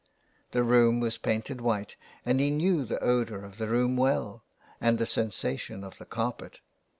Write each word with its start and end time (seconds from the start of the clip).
The 0.51 0.63
room 0.63 0.99
was 0.99 1.19
painted 1.19 1.61
white, 1.61 1.95
and 2.25 2.39
he 2.39 2.49
knew 2.49 2.85
the 2.85 2.97
odour 3.03 3.43
of 3.45 3.59
tie 3.59 3.65
room 3.65 3.95
well, 3.97 4.43
and 4.81 4.97
the 4.97 5.05
sensation 5.05 5.83
of 5.83 5.99
the 5.99 6.07
carpet. 6.07 6.59